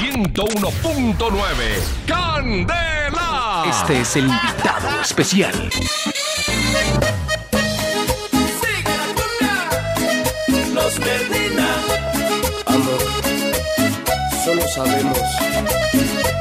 [0.00, 1.26] 101.9.
[2.06, 3.64] ¡Candela!
[3.68, 5.70] Este es el invitado especial.
[10.72, 11.68] Los Medina.
[12.64, 12.98] Amor,
[14.42, 15.18] solo sabemos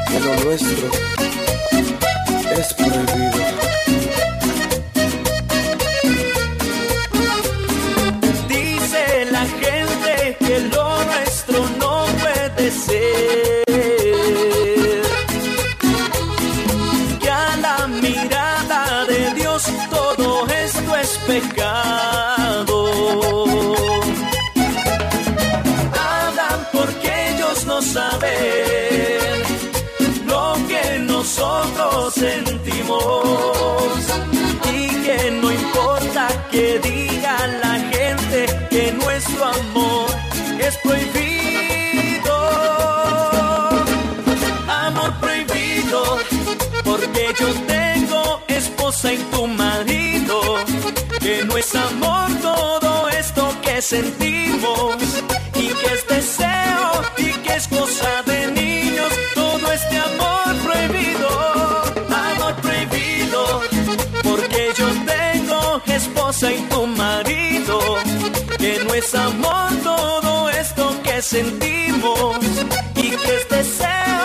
[0.07, 0.89] que lo nuestro
[2.57, 4.38] es prohibido.
[71.29, 72.39] Sentimos
[72.95, 74.18] y que es deseo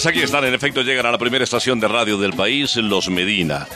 [0.00, 3.10] Pues aquí están, en efecto, llegan a la primera estación de radio del país, Los
[3.10, 3.66] Medina.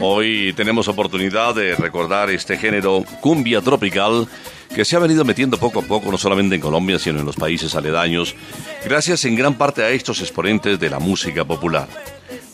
[0.00, 4.26] Hoy tenemos oportunidad de recordar este género cumbia tropical
[4.74, 7.36] que se ha venido metiendo poco a poco, no solamente en Colombia, sino en los
[7.36, 8.34] países aledaños,
[8.82, 11.86] gracias en gran parte a estos exponentes de la música popular.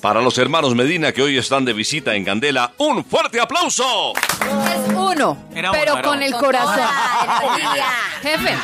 [0.01, 4.13] Para los hermanos Medina que hoy están de visita en Candela, un fuerte aplauso.
[4.15, 5.39] Es uno,
[5.71, 6.81] pero con el corazón.
[8.23, 8.57] Jefe,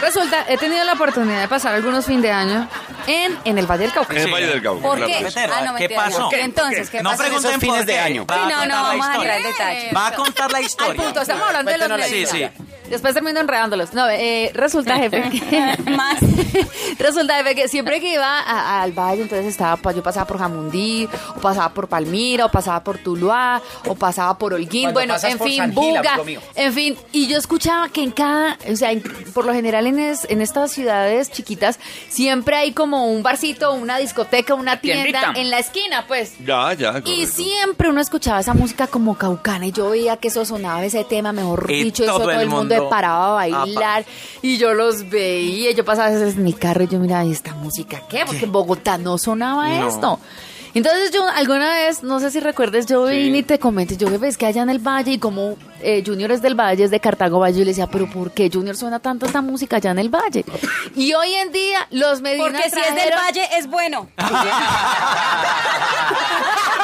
[0.00, 2.68] resulta, he tenido la oportunidad de pasar algunos fin de año
[3.06, 4.12] en, en el Valle del Cauca.
[4.14, 4.82] En el Valle del Cauca.
[4.82, 5.12] ¿Por claro qué?
[5.12, 5.24] que sí.
[5.24, 6.20] Becerra, Ah, no, ¿qué mentira, pasó?
[6.22, 6.40] ¿por qué?
[6.42, 7.22] Entonces, ¿qué no pasó?
[7.22, 8.26] pregunten esos fines de año.
[8.28, 9.92] Sí, no, no, vamos a entrar en detalle.
[9.92, 11.02] Va a contar la Al historia.
[11.02, 12.52] punto, estamos hablando de los Cuéntenos la historia.
[12.90, 13.94] Después termino enredándolos.
[13.94, 15.76] No, eh, resulta, jefe, que...
[15.90, 16.18] Más.
[16.98, 20.38] resulta, jefe, que siempre que iba a- al valle, entonces estaba, pues, yo pasaba por
[20.38, 25.14] Jamundí, o pasaba por Palmira, o pasaba por Tuluá, o pasaba por Holguín, Cuando bueno,
[25.14, 26.40] pasas en por fin, San Gil, Buga, amigo mío.
[26.54, 29.02] en fin, y yo escuchaba que en cada, o sea, en-
[29.34, 33.98] por lo general en, es- en estas ciudades chiquitas, siempre hay como un barcito, una
[33.98, 35.32] discoteca, una tienda Tiendita.
[35.40, 36.34] en la esquina, pues.
[36.44, 37.02] Ya, ya.
[37.04, 41.04] Y siempre uno escuchaba esa música como caucana y yo veía que eso sonaba ese
[41.04, 44.04] tema, mejor Y dicho, eso todo todo el el mundo mundo- paraba a bailar
[44.42, 47.32] y yo los veía, yo pasaba a veces en mi carro y yo miraba, ¿y
[47.32, 48.24] esta música qué?
[48.26, 49.88] Porque en Bogotá no sonaba No.
[49.88, 50.20] esto.
[50.76, 54.36] Entonces yo alguna vez, no sé si recuerdes, yo vine y te comenté, yo ves
[54.36, 57.38] que allá en el Valle y como eh, Junior es del Valle, es de Cartago
[57.38, 60.10] Valle, yo le decía, pero ¿por qué Junior suena tanto esta música allá en el
[60.10, 60.44] Valle?
[60.94, 64.10] Y hoy en día los Medina Porque si es del valle, es bueno.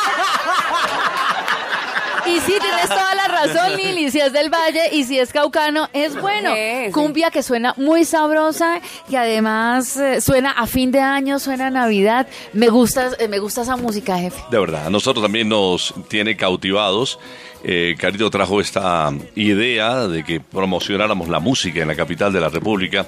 [2.33, 4.11] Y sí, tienes toda la razón, Lili.
[4.11, 6.51] Si es del Valle y si es caucano, es bueno.
[6.55, 6.93] Sí, sí.
[6.93, 11.71] Cumbia que suena muy sabrosa y además eh, suena a fin de año, suena a
[11.71, 12.27] Navidad.
[12.53, 14.41] Me gusta, eh, me gusta esa música, jefe.
[14.51, 17.19] De verdad, a nosotros también nos tiene cautivados.
[17.65, 22.49] Eh, Carito trajo esta idea de que promocionáramos la música en la capital de la
[22.49, 23.07] República.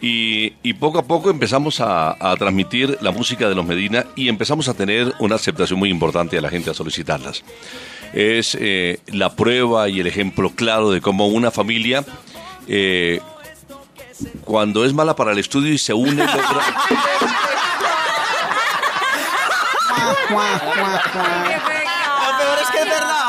[0.00, 4.28] Y, y poco a poco empezamos a, a transmitir la música de los Medina y
[4.28, 7.42] empezamos a tener una aceptación muy importante de la gente a solicitarlas.
[8.14, 12.04] Es eh, la prueba y el ejemplo claro de cómo una familia,
[12.68, 13.20] eh,
[14.44, 16.34] cuando es mala para el estudio y se une, logra,
[20.30, 20.36] Lo
[22.38, 23.23] peor es que es verdad.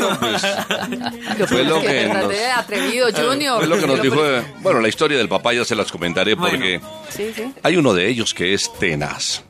[1.48, 3.58] fue lo Qué que verdad, nos- eh, atrevido, Junior.
[3.58, 4.20] Fue lo que nos dijo.
[4.60, 6.50] Bueno, la historia del papá ya se las comentaré Bueno.
[6.58, 6.80] porque
[7.10, 7.52] Sí, sí.
[7.62, 9.42] hay uno de ellos que es tenaz.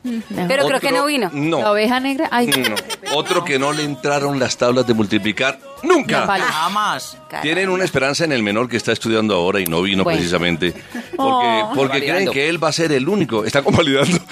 [0.48, 1.30] Pero creo que no vino.
[1.32, 1.60] No.
[1.60, 2.28] La oveja negra.
[2.30, 2.74] Ay, no.
[3.14, 6.26] Otro que no le entraron las tablas de multiplicar nunca.
[6.26, 7.16] Jamás.
[7.42, 10.18] Tienen una esperanza en el menor que está estudiando ahora y no vino Bueno.
[10.18, 10.72] precisamente
[11.16, 11.72] porque, Oh.
[11.74, 13.44] porque creen que él va a ser el único.
[13.44, 14.18] Están convalidando.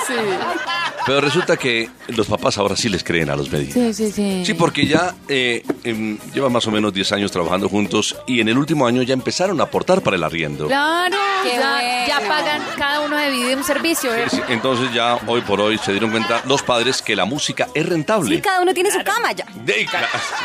[1.07, 3.75] Pero resulta que los papás ahora sí les creen a los médicos.
[3.75, 4.43] Sí, sí, sí.
[4.47, 8.49] Sí, porque ya eh, em, llevan más o menos 10 años trabajando juntos y en
[8.49, 10.67] el último año ya empezaron a aportar para el arriendo.
[10.67, 12.07] Claro, Qué ya, bueno.
[12.09, 14.15] ya pagan, cada uno divide un servicio.
[14.15, 14.25] ¿eh?
[14.31, 17.87] Sí, Entonces ya hoy por hoy se dieron cuenta los padres que la música es
[17.87, 18.37] rentable.
[18.37, 19.45] Sí, cada uno tiene su cama ya.
[19.55, 19.87] De-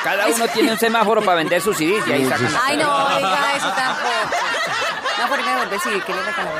[0.03, 2.51] Cada uno tiene un semáforo para vender sus CDs y ahí sacan.
[2.63, 4.35] Ay, no, oiga, eso tampoco.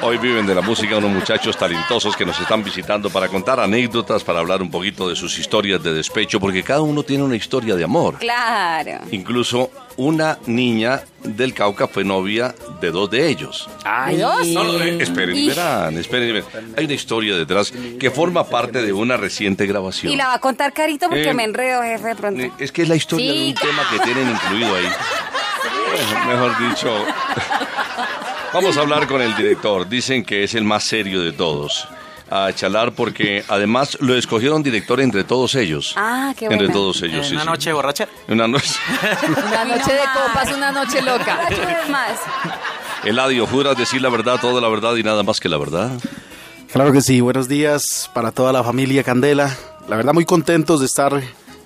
[0.01, 4.23] Hoy viven de la música unos muchachos talentosos que nos están visitando para contar anécdotas,
[4.23, 7.75] para hablar un poquito de sus historias de despecho, porque cada uno tiene una historia
[7.75, 8.17] de amor.
[8.19, 8.99] Claro.
[9.11, 13.69] Incluso una niña del Cauca fue novia de dos de ellos.
[14.07, 14.47] ¿De dos?
[14.47, 16.73] No, no, eh, esperen, Y- verán, esperen, verán.
[16.77, 20.13] Hay una historia detrás que forma parte de una reciente grabación.
[20.13, 22.41] Y la va a contar Carito porque Eh, me enredo, jefe, de pronto.
[22.41, 24.85] Eh, Es que es la historia de un tema que tienen incluido ahí.
[26.27, 27.05] Mejor dicho.
[28.53, 29.87] Vamos a hablar con el director.
[29.87, 31.87] Dicen que es el más serio de todos.
[32.31, 35.93] A Chalar porque además lo escogieron director entre todos ellos.
[35.95, 36.73] Ah, qué Entre bueno.
[36.73, 37.47] todos ellos, sí, Una sí.
[37.49, 38.07] noche borracha.
[38.27, 38.75] Una noche.
[39.47, 41.39] Una noche de copas, una noche loca.
[41.89, 42.19] Más.
[43.03, 45.91] Eladio, ¿juras decir la verdad, toda la verdad y nada más que la verdad?
[46.71, 49.55] Claro que sí, buenos días para toda la familia Candela.
[49.87, 51.19] La verdad muy contentos de estar,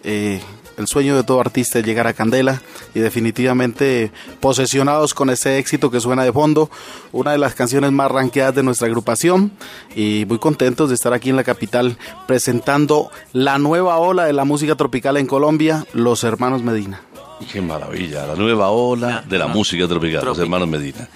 [0.06, 0.42] eh,
[0.78, 2.62] el sueño de todo artista es llegar a Candela
[2.94, 6.70] y definitivamente posesionados con ese éxito que suena de fondo,
[7.12, 9.52] una de las canciones más ranqueadas de nuestra agrupación
[9.96, 11.98] y muy contentos de estar aquí en la capital
[12.28, 17.02] presentando la nueva ola de la música tropical en Colombia, Los Hermanos Medina.
[17.52, 21.10] Qué maravilla, la nueva ola de la música tropical, los hermanos Medina.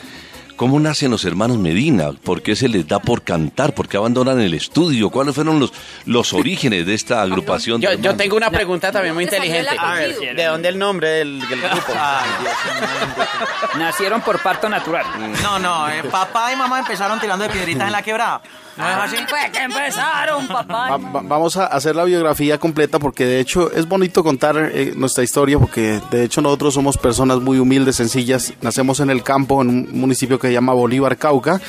[0.58, 2.12] ¿Cómo nacen los hermanos Medina?
[2.12, 3.74] ¿Por qué se les da por cantar?
[3.76, 5.12] ¿Por qué abandonan el estudio?
[5.12, 5.72] ¿Cuáles fueron los,
[6.06, 7.80] los orígenes de esta agrupación?
[7.80, 10.04] de Yo, yo tengo una pregunta también muy ¿Dónde salió el inteligente.
[10.04, 10.34] apellido?
[10.36, 11.94] ¿De dónde el nombre del, del grupo?
[13.78, 15.06] Nacieron por parto natural.
[15.44, 18.42] No, no, eh, papá y mamá empezaron tirando de piedritas en la quebrada.
[18.78, 19.18] ¿No es así?
[19.28, 20.90] Fue que empezaron, papá.
[20.92, 24.94] Va- va- vamos a hacer la biografía completa porque de hecho es bonito contar eh,
[24.96, 28.54] nuestra historia porque de hecho nosotros somos personas muy humildes, sencillas.
[28.62, 31.60] Nacemos en el campo, en un municipio que se llama Bolívar, Cauca.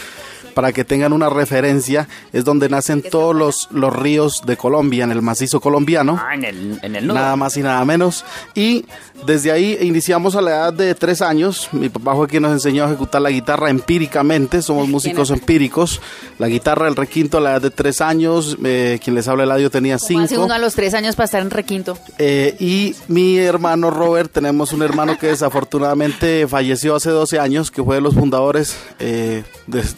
[0.59, 5.13] Para que tengan una referencia, es donde nacen todos los, los ríos de Colombia, en
[5.13, 6.19] el macizo colombiano.
[6.21, 7.15] Ah, en el, en el nudo.
[7.15, 8.25] Nada más y nada menos.
[8.57, 8.85] Y
[9.25, 11.69] desde ahí iniciamos a la edad de tres años.
[11.71, 14.61] Mi papá fue quien nos enseñó a ejecutar la guitarra empíricamente.
[14.61, 16.01] Somos músicos empíricos.
[16.41, 18.57] La guitarra, el requinto a la edad de tres años.
[18.65, 20.45] eh, quien les habla Eladio tenía ¿Cómo hace cinco.
[20.45, 21.97] uno a los tres años para estar en requinto?
[22.19, 27.83] Eh, y mi hermano Robert, tenemos un hermano que desafortunadamente falleció hace 12 años, que
[27.85, 28.77] fue de los fundadores.
[28.99, 29.95] eh, des-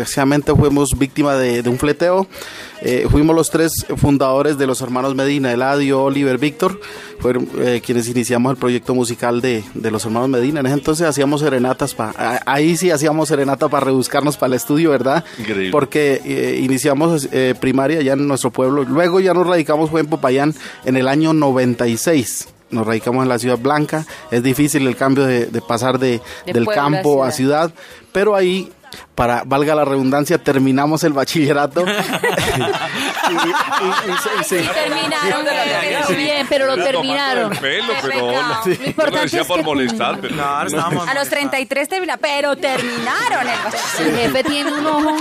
[0.00, 2.26] desgraciadamente fuimos víctima de, de un fleteo.
[2.82, 6.80] Eh, fuimos los tres fundadores de los hermanos Medina, Eladio, Oliver, Víctor.
[7.18, 10.60] Fueron eh, quienes iniciamos el proyecto musical de, de los hermanos Medina.
[10.60, 12.42] En ese entonces hacíamos serenatas para...
[12.46, 15.24] Ahí sí hacíamos serenata para rebuscarnos para el estudio, ¿verdad?
[15.38, 15.70] Increíble.
[15.70, 18.84] Porque eh, iniciamos eh, primaria allá en nuestro pueblo.
[18.84, 20.54] Luego ya nos radicamos fue en Popayán
[20.86, 22.48] en el año 96.
[22.70, 24.06] Nos radicamos en la Ciudad Blanca.
[24.30, 27.72] Es difícil el cambio de, de pasar de, De del a campo a ciudad.
[28.12, 28.70] Pero ahí,
[29.14, 31.84] para valga la redundancia, terminamos el bachillerato.
[34.48, 35.44] Terminaron.
[36.06, 37.50] Pero bien, pero lo terminaron.
[37.56, 38.32] Pelo, pero no Lo
[38.64, 40.34] lo importante decía es por que- molestar, pero.
[40.44, 45.16] A los 33 terminaron, pero terminaron el El jefe tiene un ojo.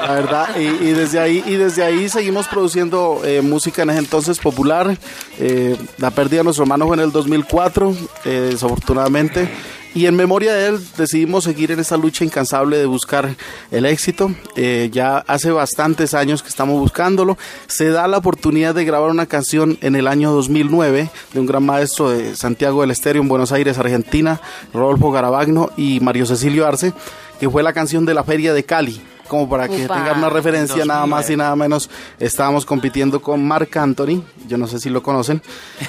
[0.00, 3.98] La verdad, y, y desde ahí y desde ahí seguimos produciendo eh, música en ese
[4.00, 4.96] entonces popular.
[5.38, 7.94] Eh, la pérdida de nuestro hermano fue en el 2004,
[8.24, 9.48] eh, desafortunadamente.
[9.94, 13.36] Y en memoria de él decidimos seguir en esta lucha incansable de buscar
[13.70, 14.34] el éxito.
[14.56, 17.38] Eh, ya hace bastantes años que estamos buscándolo.
[17.68, 21.64] Se da la oportunidad de grabar una canción en el año 2009 de un gran
[21.64, 24.40] maestro de Santiago del Estero en Buenos Aires, Argentina,
[24.72, 26.92] Rodolfo Garabagno y Mario Cecilio Arce,
[27.38, 29.00] que fue la canción de la Feria de Cali.
[29.28, 29.94] Como para que Upa.
[29.94, 31.88] tengan una referencia, nada más y nada menos,
[32.18, 35.42] estábamos compitiendo con Marc Anthony, yo no sé si lo conocen,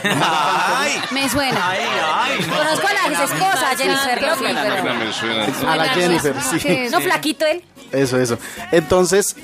[0.03, 1.69] Ay, Me suena.
[1.69, 1.79] ay,
[2.13, 2.39] ay.
[2.47, 2.55] no.
[2.57, 4.93] Conozco a la ex esposa, Jennifer López, no pero...
[4.95, 5.71] me suena.
[5.71, 6.87] a la Jennifer, sí.
[6.91, 7.63] No, flaquito él.
[7.91, 8.37] Eso, eso.
[8.71, 9.35] Entonces,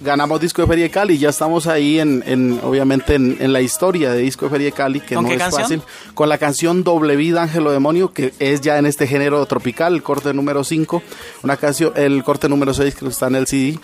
[0.00, 1.18] ganamos Disco de Feria de Cali.
[1.18, 4.72] Ya estamos ahí, en, en obviamente, en, en la historia de Disco de Feria de
[4.72, 5.62] Cali, que ¿Con no es canción?
[5.62, 5.82] fácil.
[6.14, 10.02] Con la canción Doble Vida, Ángelo Demonio, que es ya en este género tropical, el
[10.02, 11.02] corte número 5.
[11.42, 13.78] Una canción, el corte número 6, que está en el CD.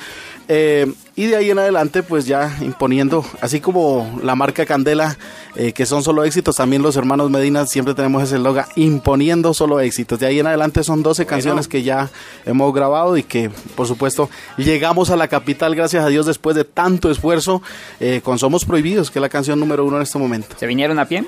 [0.48, 5.16] Eh, y de ahí en adelante, pues ya imponiendo, así como la marca Candela,
[5.54, 9.80] eh, que son solo éxitos, también los hermanos Medina siempre tenemos ese logo, imponiendo solo
[9.80, 10.18] éxitos.
[10.18, 12.10] De ahí en adelante son 12 canciones que ya
[12.44, 16.64] hemos grabado y que, por supuesto, llegamos a la capital, gracias a Dios, después de
[16.64, 17.62] tanto esfuerzo,
[18.00, 20.56] eh, con Somos Prohibidos, que es la canción número uno en este momento.
[20.58, 21.24] ¿Se vinieron a pie?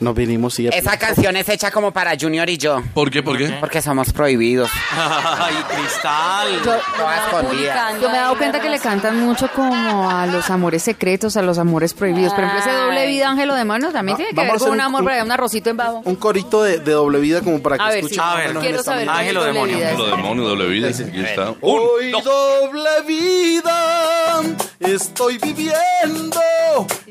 [0.00, 2.82] Nos vinimos y Esa canción es hecha como para Junior y yo.
[2.94, 3.22] ¿Por qué?
[3.22, 3.48] ¿Por qué?
[3.60, 4.70] Porque somos prohibidos.
[4.96, 6.48] Ay, cristal.
[6.64, 7.92] Yo, Toda escondida.
[8.00, 11.42] yo me he dado cuenta que le cantan mucho como a los amores secretos, a
[11.42, 12.32] los amores prohibidos.
[12.32, 14.80] Por ejemplo, ese doble vida, Ángelo de Mano, también tiene que ver con un un-
[14.80, 16.00] amor, un- un arrocito en babo.
[16.04, 18.54] un corito de, de doble vida como para que A ver, escuchen sí, A ver,
[18.54, 19.06] quiero saber.
[19.08, 19.76] Ángelo demonio.
[19.76, 19.92] vida.
[19.92, 20.88] Lo demonio, doble vida.
[20.88, 21.54] Aquí está.
[21.60, 24.40] Hoy doble vida
[24.80, 26.40] estoy viviendo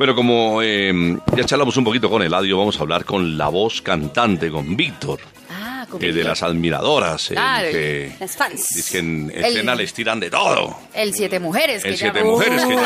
[0.00, 3.82] Bueno, como eh, ya charlamos un poquito con Eladio, vamos a hablar con la voz
[3.82, 7.68] cantante, con Víctor, Ah, como eh, de las admiradoras, el Claro.
[7.70, 8.66] que, Las fans.
[8.76, 10.74] dice que en El- escena les tiran de todo.
[10.94, 11.84] El Siete Mujeres.
[11.84, 12.30] El que siete llama.
[12.30, 12.76] mujeres que Uy,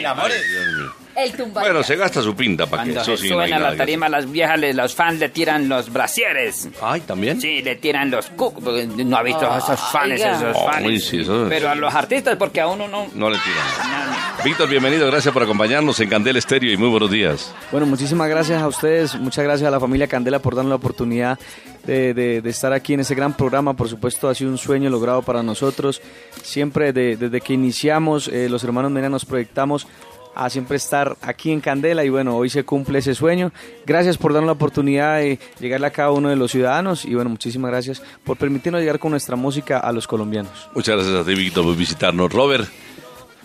[0.00, 0.22] llama.
[0.24, 0.94] Ay, Dios mío.
[1.22, 1.60] El tumba.
[1.62, 3.72] Bueno, se gasta su pinta para que Cuando eso sí no hay a nada la
[3.72, 6.68] que tarima, las viejas, le- los fans le tiran los brasieres.
[6.80, 7.40] Ay, también.
[7.40, 8.62] Sí, le tiran los cucos.
[8.64, 10.32] porque No ha visto a esos fans, Oiga.
[10.36, 11.04] esos Ay, fans.
[11.04, 13.06] sí, eso es- Pero a los artistas, porque a uno no.
[13.14, 14.44] No le tiran.
[14.44, 17.52] Víctor, bienvenido, gracias por acompañarnos en Candel Estéreo y muy buenos días.
[17.70, 21.38] Bueno, muchísimas gracias a ustedes, muchas gracias a la familia Candela por darnos la oportunidad
[21.84, 23.74] de, de- de estar aquí en ese gran programa.
[23.74, 26.00] Por supuesto, ha sido un sueño logrado para nosotros.
[26.42, 29.86] Siempre de- desde que iniciamos, eh, los hermanos Mena nos proyectamos
[30.34, 33.52] a siempre estar aquí en Candela y bueno, hoy se cumple ese sueño.
[33.86, 37.30] Gracias por darnos la oportunidad de llegarle a cada uno de los ciudadanos y bueno,
[37.30, 40.70] muchísimas gracias por permitirnos llegar con nuestra música a los colombianos.
[40.74, 42.32] Muchas gracias a ti, Víctor, por visitarnos.
[42.32, 42.68] Robert,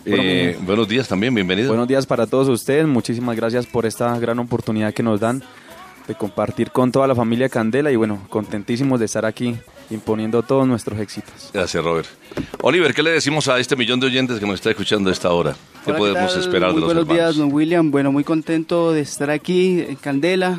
[0.04, 1.68] Bueno, eh, buenos días también, bienvenido.
[1.68, 5.42] Buenos días para todos ustedes, muchísimas gracias por esta gran oportunidad que nos dan
[6.06, 9.56] de compartir con toda la familia Candela y bueno, contentísimos de estar aquí
[9.90, 11.50] imponiendo todos nuestros éxitos.
[11.52, 12.08] Gracias, Robert.
[12.62, 15.30] Oliver, ¿qué le decimos a este millón de oyentes que nos está escuchando a esta
[15.32, 15.54] hora?
[15.84, 17.34] ¿Qué Hola, podemos esperar Muy de los buenos hermanos?
[17.34, 17.90] días, don William.
[17.90, 20.58] Bueno, muy contento de estar aquí en Candela.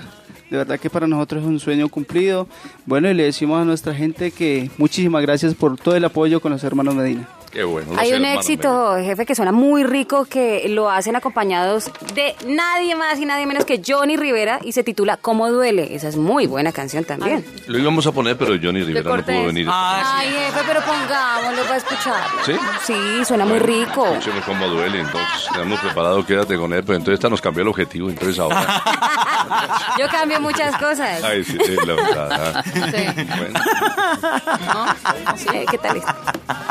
[0.50, 2.48] De verdad que para nosotros es un sueño cumplido.
[2.86, 6.54] Bueno, y le decimos a nuestra gente que muchísimas gracias por todo el apoyo con
[6.54, 7.28] los hermanos Medina.
[7.58, 7.94] Qué bueno.
[7.94, 12.94] los Hay un éxito, jefe, que suena muy rico, que lo hacen acompañados de nadie
[12.94, 15.96] más y nadie menos que Johnny Rivera y se titula ¿Cómo duele?
[15.96, 17.44] Esa es muy buena canción también.
[17.66, 19.68] Lo íbamos a poner, pero Johnny Rivera no pudo venir.
[19.72, 22.24] Ay, jefe, pero pongámoslo para escuchar.
[22.46, 22.54] ¿Sí?
[22.86, 24.06] Sí, suena muy rico.
[24.06, 25.48] Escuchemos cómo duele, entonces.
[25.52, 28.84] Tenemos preparado, quédate con él, pero entonces esta nos cambió el objetivo, entonces ahora.
[30.00, 31.24] Yo cambio muchas cosas.
[31.24, 32.54] Ay, sí, sí, la verdad.
[32.56, 32.64] ah.
[32.64, 33.24] Sí.
[33.36, 33.60] Bueno,
[35.26, 35.38] ¿No?
[35.38, 36.04] Sí, ¿Qué tal?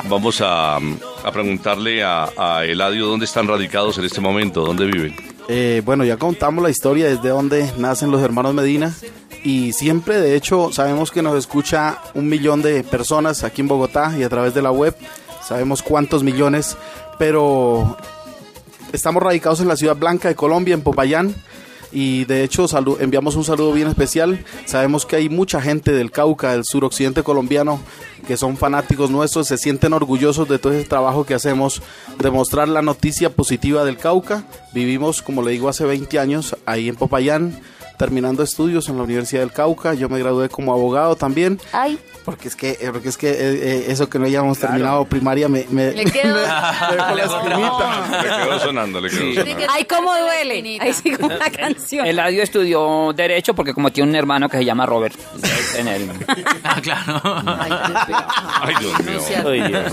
[0.04, 0.75] vamos a,
[1.24, 5.14] a preguntarle a, Eladio dónde están radicados en este momento, dónde viven.
[5.48, 8.92] Eh, bueno, ya contamos la historia desde donde nacen los hermanos Medina
[9.44, 14.12] y siempre, de hecho, sabemos que nos escucha un millón de personas aquí en Bogotá
[14.18, 14.96] y a través de la web.
[15.40, 16.76] Sabemos cuántos millones,
[17.18, 17.96] pero
[18.92, 21.32] estamos radicados en la ciudad blanca de Colombia, en Popayán.
[21.92, 22.66] Y de hecho
[23.00, 24.44] enviamos un saludo bien especial.
[24.64, 27.80] Sabemos que hay mucha gente del Cauca, del suroccidente colombiano,
[28.26, 31.82] que son fanáticos nuestros, se sienten orgullosos de todo ese trabajo que hacemos,
[32.18, 34.44] de mostrar la noticia positiva del Cauca.
[34.72, 37.60] Vivimos, como le digo, hace 20 años ahí en Popayán,
[37.96, 39.94] terminando estudios en la Universidad del Cauca.
[39.94, 41.60] Yo me gradué como abogado también.
[41.72, 45.04] Ay, Porque es que, eh, porque es que eh, eh, eso que no hayamos terminado
[45.04, 46.34] primaria me, me, Le quedó.
[46.90, 48.22] me dejó la espinita.
[48.22, 49.66] Le quedó sonando, le quedó sonando.
[49.70, 50.78] ay, cómo duele.
[50.80, 52.06] Ahí sí como una canción.
[52.06, 55.14] Eladio estudió Derecho porque como tiene un hermano que se llama Robert.
[55.76, 56.10] En el...
[56.64, 57.20] Ah, claro.
[57.60, 58.18] Ay, Dios mío.
[58.60, 59.92] Ay, Dios Ay, Dios.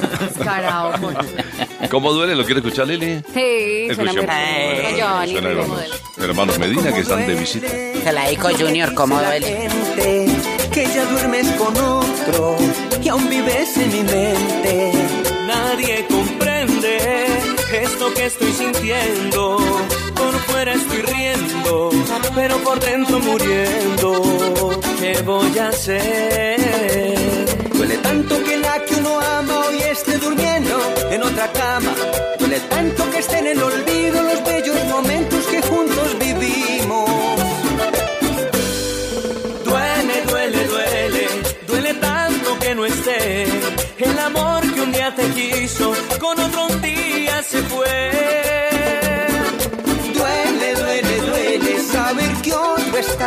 [1.90, 2.36] ¿Cómo duele?
[2.36, 3.22] ¿Lo quiere escuchar, Lili?
[3.34, 4.36] Sí, suena muy Escuchemos.
[4.36, 4.90] rico.
[4.90, 5.50] Suena Johnny Rivera.
[5.62, 7.68] hermanos, hermanos Medina que están de visita.
[7.68, 9.48] Se la dedico Junior, ¿cómo duele?
[9.48, 10.28] gente
[10.74, 12.58] que ya duermes con otro
[13.02, 14.92] y aún vives en mi mente.
[15.48, 16.98] Nadie comprende
[17.82, 19.58] esto que estoy sintiendo.
[20.16, 21.90] Por fuera estoy riendo,
[22.34, 24.80] pero por dentro muriendo.
[25.00, 27.03] ¿Qué voy a hacer?
[27.84, 30.80] Duele tanto que la que uno ama hoy esté durmiendo
[31.12, 31.94] en otra cama.
[32.40, 37.10] Duele tanto que estén en el olvido los bellos momentos que juntos vivimos.
[39.66, 41.28] Duele, duele, duele,
[41.68, 43.48] duele tanto que no esté.
[43.98, 48.43] El amor que un día te quiso, con otro un día se fue.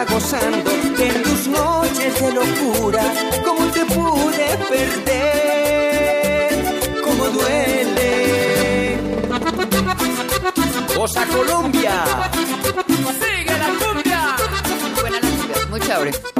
[0.04, 3.02] Gozando en tus noches de locura.
[3.44, 5.45] Como te pude perder,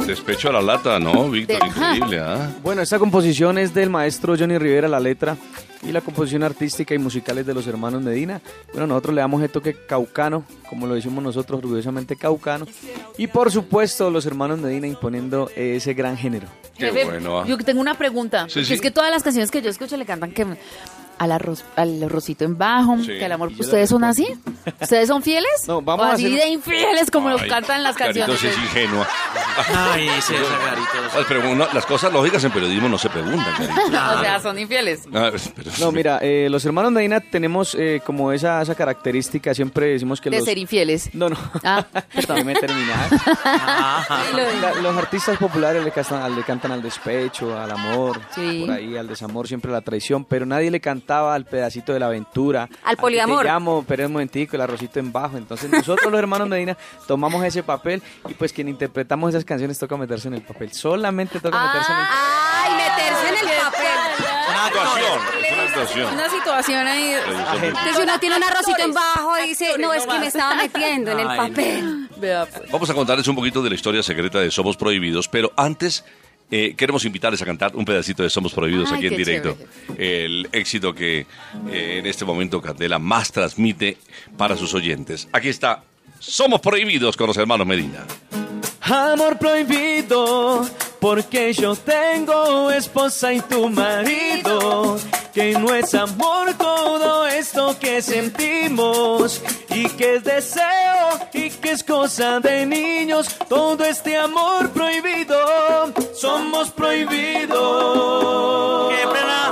[0.07, 1.59] Despecho a la lata, ¿no, Víctor?
[1.67, 2.49] Increíble, ¿ah?
[2.63, 5.35] Bueno, esta composición es del maestro Johnny Rivera, la letra
[5.83, 8.39] y la composición artística y musical es de los hermanos Medina.
[8.71, 12.65] Bueno, nosotros le damos el toque caucano, como lo decimos nosotros, orgullosamente caucano.
[13.17, 16.47] Y por supuesto, los hermanos Medina imponiendo ese gran género.
[16.77, 17.45] Qué Jefe, bueno, ah.
[17.45, 18.47] Yo tengo una pregunta.
[18.47, 18.61] Sí.
[18.61, 20.45] es que todas las canciones que yo escucho le cantan que
[21.19, 23.07] al arroz, al arrocito en bajo, Sí.
[23.07, 23.51] que el amor.
[23.57, 24.27] ¿Ustedes son así?
[24.81, 25.49] ¿Ustedes son fieles?
[25.67, 28.43] No, vamos ¿O a así hacer- de infieles como Ay, cantan las canciones?
[28.43, 29.07] Es ingenua.
[29.75, 30.33] Ay, sí,
[31.27, 34.17] pregun- no, las cosas lógicas en periodismo no se preguntan, Carito.
[34.17, 35.01] o sea, son infieles.
[35.13, 39.87] Ah, pero- No, mira, eh, los hermanos Medina tenemos eh, como esa, esa característica, siempre
[39.87, 40.45] decimos que De los...
[40.45, 41.09] ser infieles.
[41.13, 41.37] No, no.
[41.63, 43.09] Ah, Déjame terminar.
[44.61, 48.63] La- los artistas populares le cantan, le cantan al despecho, al amor, Sí.
[48.65, 51.99] por ahí al desamor, siempre a la traición, pero nadie le cantaba al pedacito de
[52.01, 52.67] la aventura.
[52.83, 53.43] Al que poliamor.
[53.43, 55.37] Te llamo, pero un momentico, el arrocito en bajo.
[55.37, 59.95] Entonces nosotros los hermanos Medina tomamos ese papel y pues quien interpretamos esas canciones toca
[59.95, 60.73] meterse en el papel.
[60.73, 62.19] Solamente toca meterse en el papel.
[62.53, 63.87] Ay, meterse en el papel.
[64.49, 66.13] Una actuación, es una actuación.
[66.13, 67.15] Una situación ahí.
[67.63, 71.19] Entonces uno tiene un arrocito en bajo, dice, no, es que me estaba metiendo en
[71.21, 72.09] el papel.
[72.19, 72.71] Pues.
[72.71, 76.03] Vamos a contarles un poquito de la historia secreta de Somos Prohibidos, pero antes
[76.49, 79.57] eh, queremos invitarles a cantar un pedacito de Somos Prohibidos Ay, aquí en directo.
[79.97, 81.25] El éxito que
[81.69, 83.97] eh, en este momento Candela más transmite
[84.37, 85.27] para sus oyentes.
[85.33, 85.83] Aquí está
[86.19, 88.05] Somos Prohibidos con los hermanos Medina.
[88.89, 90.65] Amor prohibido,
[91.01, 94.97] porque yo tengo esposa y tu marido,
[95.33, 101.19] que no es amor todo esto que sentimos, y que es deseo,
[101.67, 105.37] que es cosa de niños, todo este amor prohibido,
[106.15, 108.89] somos prohibidos.
[108.95, 109.49] Qué pena.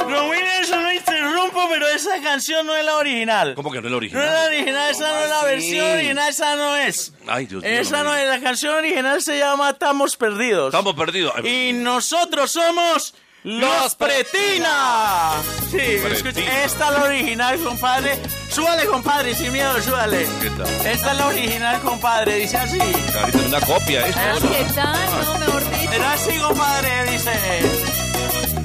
[0.00, 3.54] Romina, eso no interrumpo, pero esa canción no es la original.
[3.54, 4.24] ¿Cómo que no es la No original?
[4.24, 7.12] es la original, esa no es la versión original, esa no es.
[7.26, 7.70] Ay, Dios mío.
[7.70, 10.68] Esa no es, la canción original se llama Estamos Perdidos.
[10.72, 11.34] Estamos perdidos.
[11.44, 13.12] Y nosotros somos
[13.44, 15.32] los Pretina.
[15.70, 18.18] Sí, escucha, esta es la original, compadre.
[18.50, 20.26] Súbale, compadre, sin miedo, súbale.
[20.40, 20.66] ¿Qué tal?
[20.66, 22.78] Esta es la original, compadre, dice así.
[23.12, 24.48] Carita, una copia esto.
[24.48, 25.10] ¿Qué tal?
[25.24, 25.92] No, mejor dicho.
[25.92, 27.32] Era así, compadre, dice.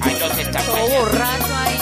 [0.02, 1.78] Ay, los está Todo borracho ahí.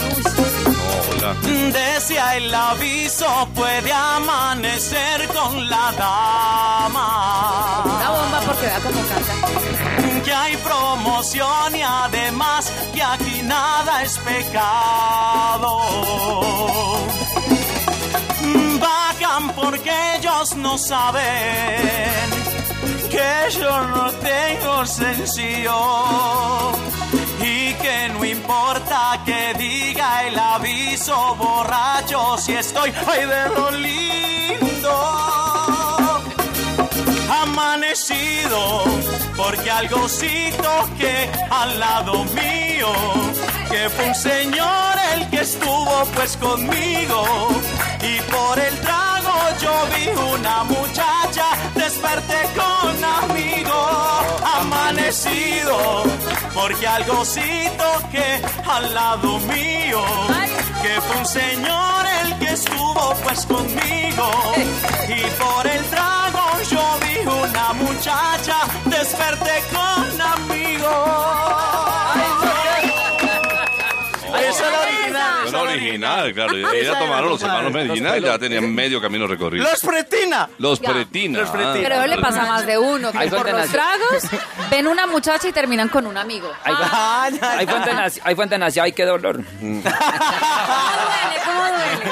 [0.65, 1.35] No, hola.
[1.71, 7.83] Decía el aviso, puede amanecer con la dama.
[7.85, 10.00] Una bomba porque vea cómo canta.
[10.51, 15.79] Hay promoción y además que aquí nada es pecado.
[18.81, 21.23] Bajan porque ellos no saben
[23.09, 26.73] que yo no tengo sencillo
[27.39, 35.50] y que no importa que diga el aviso borracho si estoy ay de lo lindo
[37.31, 38.83] amanecido
[39.37, 42.91] porque algo sí toqué al lado mío
[43.71, 47.23] que fue un señor el que estuvo pues conmigo.
[48.01, 53.79] Y por el trago yo vi una muchacha desperté con amigo.
[54.59, 56.03] Amanecido
[56.53, 60.03] porque algo sí toqué al lado mío
[60.81, 64.27] que fue un señor el que estuvo pues conmigo.
[65.07, 67.20] Y por el trago yo vi
[67.51, 71.17] una muchacha desperté con amigo
[74.49, 76.55] esa es la original Es la original, claro.
[76.73, 79.63] Ella tomaron los hermanos Medina y ya tenían medio camino recorrido.
[79.69, 80.89] los pretina Los Ya.
[80.91, 81.39] Pretina.
[81.39, 81.71] Los Pretina.
[81.73, 81.79] ah.
[81.83, 83.11] Pero le pasa a más de uno.
[83.11, 84.23] Que Hay por los tragos
[84.69, 86.49] ven una muchacha y terminan con un amigo.
[86.63, 87.71] Hay, Ah, ya, hay ya.
[87.71, 89.43] fuente naci- hay fuente nacia, ay, qué dolor.
[89.59, 89.91] ¿Cómo duele?
[91.45, 92.11] ¿Cómo duele?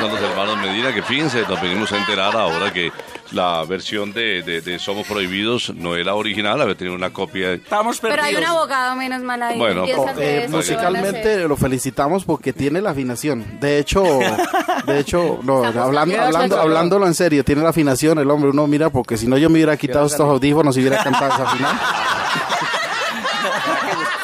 [0.00, 2.90] Son los hermanos Medina que fíjense, nos venimos a enterar ahora que
[3.32, 7.52] la versión de, de- de Somos Prohibidos no era original, había tenido una copia.
[7.52, 9.58] estamos Pero hay un perdidos abogado menos mal ahí.
[9.58, 13.58] Bueno, de Eh, eso, ¿qué van a musicalmente lo felicitamos porque tiene la afinación.
[13.60, 14.02] De hecho,
[14.86, 18.50] de hecho, no, hablando, hablando, hablándolo en serio, tiene la afinación el hombre.
[18.50, 21.46] Uno mira porque si no yo me hubiera quitado estos audífonos y hubiera cantado esa
[21.46, 21.74] final.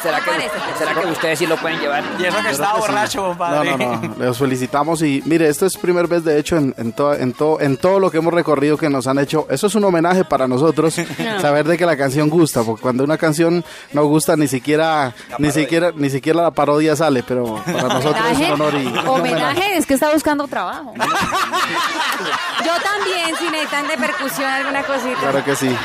[0.01, 0.31] ¿Será que,
[0.77, 2.03] ¿será que ustedes sí lo pueden llevar?
[2.19, 4.15] y eso que estaba borracho No, compadre no, no.
[4.25, 7.59] Les felicitamos y mire, esto es primer vez de hecho en, en, to- en, to-
[7.61, 9.47] en todo lo que hemos recorrido que nos han hecho.
[9.49, 10.95] Eso es un homenaje para nosotros,
[11.41, 15.51] saber de que la canción gusta, porque cuando una canción no gusta ni siquiera, ni
[15.51, 18.97] siquiera, ni siquiera la parodia sale, pero para nosotros es un honor y un.
[19.07, 20.93] Homenaje es que está buscando trabajo.
[22.65, 25.19] Yo también, si necesitan de percusión alguna cosita.
[25.19, 25.75] Claro que sí.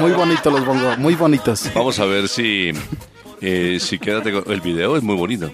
[0.00, 1.70] Muy bonitos los bongos, muy bonitos.
[1.74, 2.70] Vamos a ver si,
[3.40, 4.50] eh, si quédate con...
[4.52, 5.50] El video es muy bonito.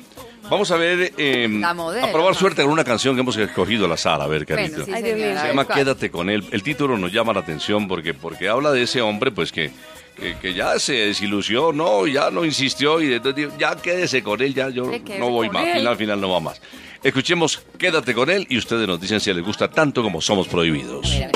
[0.49, 2.39] Vamos a ver, eh, La modelo, a probar ¿no?
[2.39, 4.21] suerte con una canción que hemos escogido al azar.
[4.23, 4.85] A ver, Bueno, Carito.
[4.85, 5.33] sí, Ay, Dios señora.
[5.33, 5.41] mío.
[5.43, 5.67] Se llama.
[5.67, 6.45] Quédate con él.
[6.53, 9.73] El título nos llama la atención porque, porque habla de ese hombre pues que,
[10.17, 14.55] que, que ya se desilusionó, ya no insistió y entonces dijo, ya quédese con él,
[14.55, 15.79] ya yo no voy más, él.
[15.79, 16.61] final, final no va más.
[17.03, 21.11] Escuchemos Quédate con él y ustedes nos dicen si les gusta tanto como somos prohibidos.
[21.13, 21.29] Eh,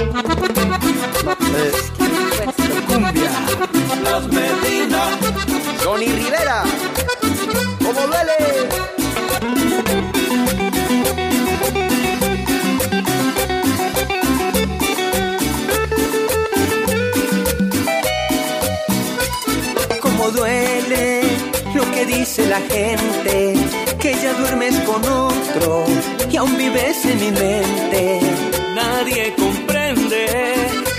[4.11, 5.19] Los Medina.
[5.85, 6.65] Johnny Rivera.
[7.79, 8.39] ¿Cómo duele?
[20.01, 21.23] Cómo duele
[21.75, 23.55] lo que dice la gente,
[24.01, 25.85] que ya duermes con otro
[26.29, 28.21] y aún vives en mi mente.
[28.75, 30.27] Nadie comprende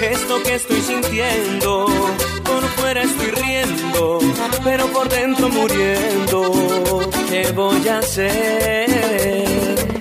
[0.02, 1.88] esto que estoy sintiendo.
[2.92, 4.20] Por fuera estoy riendo,
[4.66, 7.10] pero por dentro muriendo.
[7.30, 8.90] ¿Qué voy a hacer?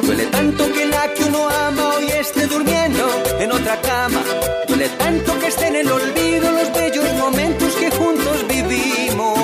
[0.02, 4.20] Duele tanto que la que uno ama hoy esté durmiendo en otra cama.
[4.66, 9.38] Duele tanto que esté en el olvido los bellos momentos que juntos vivimos.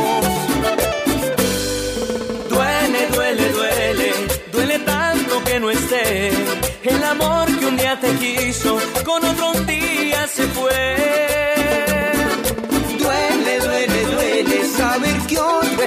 [2.48, 4.12] Duele, duele, duele,
[4.50, 6.32] duele tanto que no esté.
[6.82, 10.05] El amor que un día te quiso, con otro día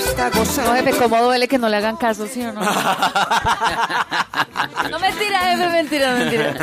[0.09, 0.71] está gozando.
[0.71, 2.61] No, jefe, ¿cómo duele que no le hagan caso, sí o no?
[4.89, 6.55] no, mentira, jefe, mentira, mentira.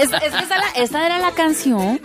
[0.00, 2.00] Es, es que esa, la- esa era la canción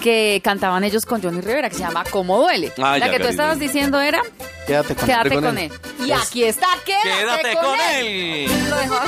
[0.00, 2.72] que cantaban ellos con Johnny Rivera, que se llama ¿Cómo duele?
[2.78, 4.22] Ah, la ya, que tú estabas diciendo era
[4.66, 5.70] Quédate con, Quédate con con él.
[6.06, 8.06] Y aquí está, quédate, Quédate con, con él.
[8.06, 8.70] él.
[8.70, 8.98] Lo dejó.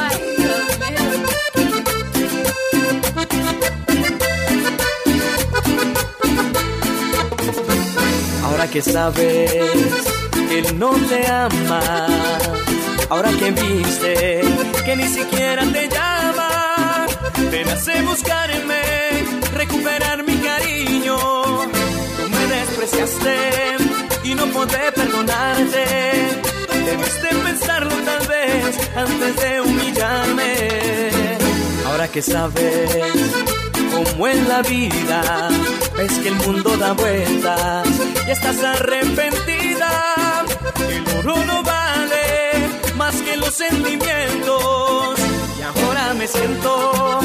[0.00, 0.98] Ay, Dios mío.
[8.44, 9.50] Ahora que sabes
[10.58, 12.06] él no te ama,
[13.10, 14.40] ahora que viste
[14.84, 17.06] que ni siquiera te llama,
[17.50, 18.82] te nace buscarme,
[19.52, 21.16] recuperar mi cariño.
[22.16, 23.76] Tú me despreciaste
[24.24, 25.84] y no podré perdonarte.
[26.86, 30.52] Debiste pensarlo tal vez antes de humillarme.
[31.86, 32.90] Ahora que sabes
[33.92, 35.48] como en la vida
[35.96, 37.88] ves que el mundo da vueltas
[38.26, 40.23] y estás arrepentida.
[40.88, 45.18] El oro no vale más que los sentimientos.
[45.58, 47.20] Y ahora me siento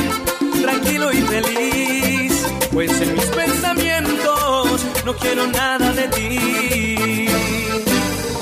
[0.62, 7.28] tranquilo y feliz, pues en mis pensamientos no quiero nada de ti.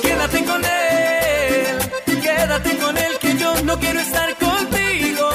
[0.02, 1.78] Quédate con él,
[2.22, 5.30] quédate con él, que yo no quiero estar contigo.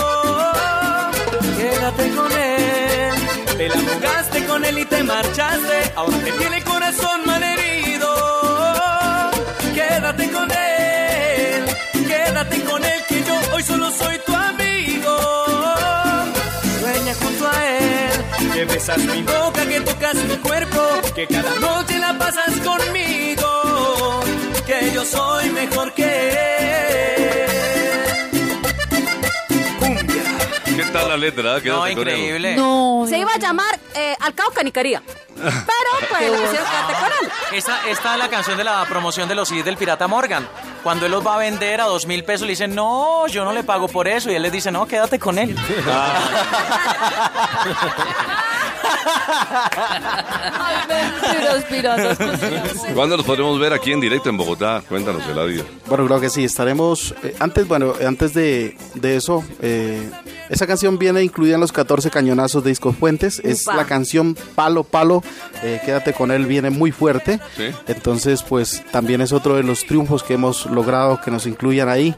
[1.58, 3.14] Quédate con él,
[3.56, 6.61] te la jugaste con él y te marchaste, ahora te tiene
[18.82, 20.80] besas mi boca, que tocas mi cuerpo,
[21.14, 24.20] que cada noche la pasas conmigo,
[24.66, 27.50] que yo soy mejor que él.
[29.78, 30.22] Cumbia.
[30.64, 31.60] ¿Qué tal la letra?
[31.60, 32.56] Quédate No, increíble.
[32.56, 35.00] No, Se iba a llamar eh, Alcao Canicaría.
[35.34, 35.52] Pero
[36.08, 37.32] pues le pusieron quédate con él.
[37.52, 40.48] Esta, esta es la canción de la promoción de los CDs del Pirata Morgan.
[40.82, 43.52] Cuando él los va a vender a dos mil pesos, le dicen, no, yo no
[43.52, 44.30] le pago por eso.
[44.30, 45.54] Y él les dice, no, quédate con él.
[45.54, 46.22] Cositas.
[52.94, 54.82] ¿Cuándo nos podremos ver aquí en directo en Bogotá?
[54.88, 55.64] Cuéntanos, Eladio.
[55.86, 57.14] Bueno, creo que sí, estaremos...
[57.22, 60.10] eh, antes, bueno, antes de, de eso, eh,
[60.48, 63.40] esa canción viene incluida en los 14 cañonazos de Discos Fuentes.
[63.44, 63.76] Es Upa.
[63.76, 65.22] la canción Palo Palo,
[65.62, 67.40] eh, Quédate con él, viene muy fuerte.
[67.56, 67.64] Sí.
[67.88, 72.14] Entonces, pues también es otro de los triunfos que hemos logrado que nos incluyan ahí.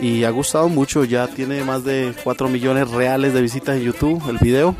[0.00, 4.22] Y ha gustado mucho, ya tiene más de 4 millones reales de visitas en YouTube,
[4.30, 4.74] el video.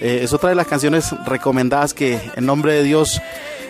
[0.00, 3.20] Eh, es otra de las canciones recomendadas que en nombre de Dios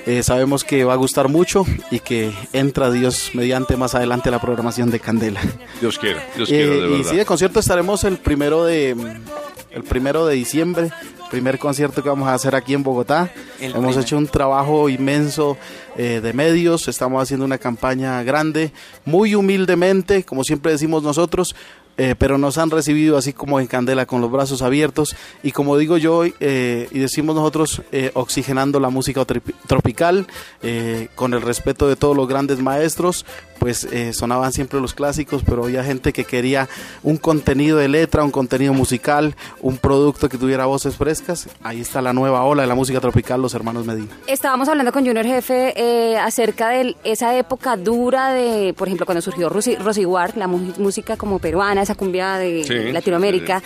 [0.07, 4.41] eh, sabemos que va a gustar mucho y que entra Dios mediante más adelante la
[4.41, 5.41] programación de Candela.
[5.81, 8.97] Dios quiera, Dios Eh, quiera, de y sí, de concierto estaremos el primero de
[9.73, 10.91] el primero de diciembre,
[11.31, 13.31] primer concierto que vamos a hacer aquí en Bogotá.
[13.61, 14.01] El Hemos primer.
[14.05, 15.57] hecho un trabajo inmenso
[15.97, 18.73] eh, de medios, estamos haciendo una campaña grande,
[19.05, 21.55] muy humildemente, como siempre decimos nosotros,
[22.01, 25.15] eh, pero nos han recibido así como en Candela, con los brazos abiertos.
[25.43, 30.27] Y como digo yo eh, y decimos nosotros, eh, oxigenando la música tropi- tropical,
[30.63, 33.27] eh, con el respeto de todos los grandes maestros,
[33.61, 36.69] pues eh, sonaban siempre los clásicos, pero había gente que quería
[37.03, 41.47] un contenido de letra, un contenido musical, un producto que tuviera voces frescas.
[41.63, 44.09] Ahí está la nueva ola de la música tropical, los hermanos Medina.
[44.27, 49.21] Estábamos hablando con Junior Jefe eh, acerca de esa época dura de, por ejemplo, cuando
[49.21, 53.63] surgió Rosy, Rosy Ward, la música como peruana, esa cumbia de Sí, Latinoamérica.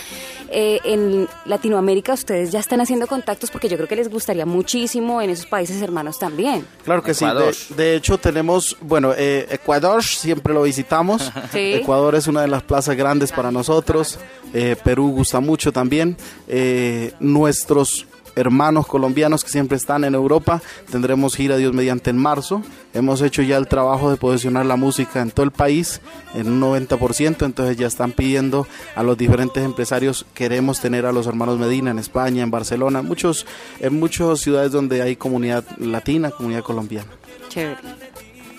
[0.56, 5.20] Eh, en Latinoamérica ustedes ya están haciendo contactos porque yo creo que les gustaría muchísimo
[5.20, 6.64] en esos países hermanos también.
[6.84, 7.52] Claro que Ecuador.
[7.52, 7.74] sí.
[7.74, 11.32] De, de hecho, tenemos, bueno, eh, Ecuador siempre lo visitamos.
[11.52, 11.74] Sí.
[11.74, 14.18] Ecuador es una de las plazas grandes para nosotros.
[14.52, 16.16] Eh, Perú gusta mucho también.
[16.48, 22.62] Eh, nuestros hermanos colombianos que siempre están en Europa, tendremos gira Dios mediante en marzo.
[22.92, 26.00] Hemos hecho ya el trabajo de posicionar la música en todo el país
[26.34, 31.26] en un 90%, entonces ya están pidiendo a los diferentes empresarios, queremos tener a los
[31.26, 33.46] hermanos Medina en España, en Barcelona, muchos,
[33.80, 37.10] en muchas ciudades donde hay comunidad latina, comunidad colombiana.
[37.48, 37.78] Chévere.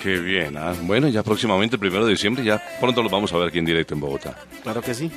[0.01, 0.55] Qué bien.
[0.55, 0.75] ah.
[0.83, 3.65] Bueno, ya próximamente, el primero de diciembre, ya pronto los vamos a ver aquí en
[3.65, 4.37] directo en Bogotá.
[4.61, 5.11] Claro que sí.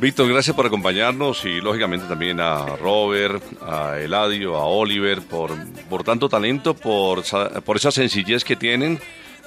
[0.00, 5.52] Víctor, gracias por acompañarnos y lógicamente también a Robert, a Eladio, a Oliver, por,
[5.88, 7.22] por tanto talento, por,
[7.64, 9.00] por esa sencillez que tienen,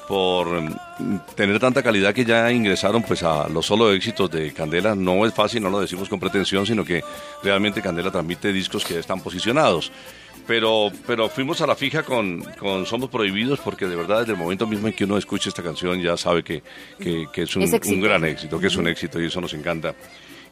[0.08, 4.96] por mm, tener tanta calidad que ya ingresaron pues a los solo éxitos de Candela.
[4.96, 7.04] No es fácil, no lo decimos con pretensión, sino que
[7.44, 9.92] realmente Candela transmite discos que ya están posicionados.
[10.48, 14.40] Pero, pero fuimos a la fija con, con Somos Prohibidos porque de verdad desde el
[14.40, 16.64] momento mismo en que uno escucha esta canción ya sabe que,
[17.00, 17.94] que- que es, un, Es éxito.
[17.96, 19.94] un gran éxito, que es un éxito y eso nos encanta.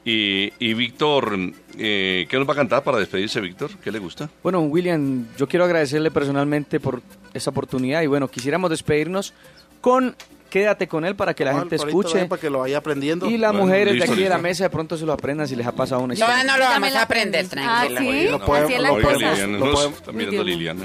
[0.06, 1.38] Y, y Víctor,
[1.78, 3.72] eh, ¿qué nos va a cantar para despedirse, Víctor?
[3.84, 4.30] ¿Qué le gusta?
[4.42, 7.02] Bueno, William, yo quiero agradecerle personalmente por
[7.34, 9.34] esa oportunidad y bueno, quisiéramos despedirnos
[9.82, 10.16] con
[10.50, 12.26] Quédate con él para que la gente escuche.
[12.26, 13.30] Para que lo vaya aprendiendo.
[13.30, 15.48] Y las Bueno, mujeres listo, de aquí de la mesa de pronto se lo aprendan
[15.48, 16.44] si les ha pasado una No, historia.
[16.44, 18.00] no lo vamos a aprender, tranquila.
[18.02, 18.28] sí,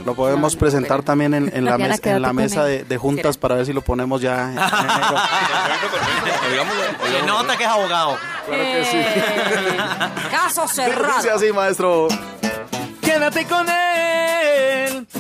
[0.05, 3.57] Lo podemos- presentar también en, en la, mes- en la mesa de, de juntas para
[3.57, 4.53] ver si lo ponemos ya.
[4.53, 5.17] en enero.
[7.27, 8.17] Nota que es abogado.
[10.31, 11.17] Caso cerrado.
[11.17, 12.09] Dice así, maestro.
[13.01, 14.52] Quédate con él,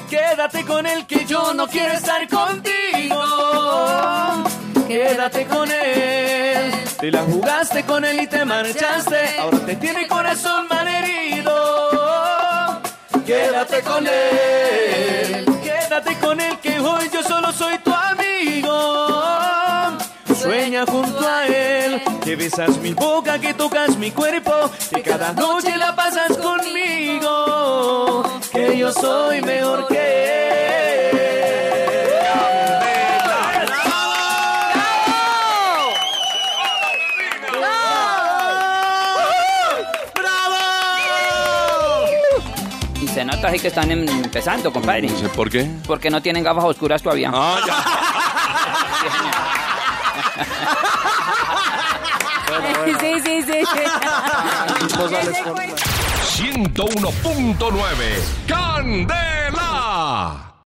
[0.09, 3.22] quédate con él que yo no quiero estar contigo.
[4.88, 10.66] Quédate con él, te la jugaste con él y te marchaste, ahora te tiene corazón
[10.68, 11.52] malherido.
[13.24, 19.12] Quédate con él, quédate con él que hoy yo solo soy tu amigo.
[20.42, 24.52] Sueña junto a él, que besas mi boca, que tocas mi cuerpo,
[24.94, 26.31] que cada noche la pasas
[28.94, 30.33] yo soy mejor que él.
[43.00, 45.09] Y se nota así que están em- empezando, compadre.
[45.09, 45.68] No sé ¿Por qué?
[45.87, 47.31] Porque no tienen gafas oscuras todavía.
[47.35, 47.85] Ah, ya.
[53.00, 53.64] Sí, sí, sí.
[56.68, 59.62] 101.9 Candela.